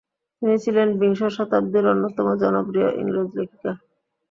তিনি 0.41 0.55
ছিলেন 0.63 0.87
বিংশ 0.99 1.21
শতাব্দীর 1.35 1.85
অন্যতম 1.93 2.27
জনপ্রিয় 2.41 2.89
ইংরেজ 3.01 3.29
লেখিকা। 3.37 3.71